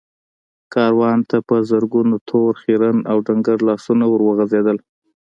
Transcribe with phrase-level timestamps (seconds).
[0.73, 4.77] کاروان ته په زرګونو تور، خيرن او ډنګر لاسونه ور وغځېدل.